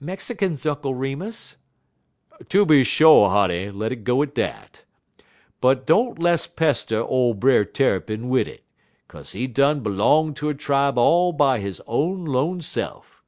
"Mexicans, 0.00 0.66
Uncle 0.66 0.96
Remus." 0.96 1.54
"Tooby 2.48 2.82
sho', 2.82 3.28
honey; 3.28 3.70
let 3.70 3.92
it 3.92 4.02
go 4.02 4.20
at 4.20 4.34
dat. 4.34 4.84
But 5.60 5.86
don't 5.86 6.18
less 6.18 6.48
pester 6.48 7.00
ole 7.04 7.34
Brer 7.34 7.64
Tarrypin 7.64 8.28
wid 8.28 8.48
it, 8.48 8.64
'kaze 9.08 9.30
he 9.30 9.46
done 9.46 9.78
b'long 9.78 10.34
ter 10.34 10.50
a 10.50 10.54
tribe 10.54 10.98
all 10.98 11.32
by 11.32 11.60
he 11.60 11.72
own 11.86 12.24
'lone 12.24 12.60
se'f. 12.62 13.22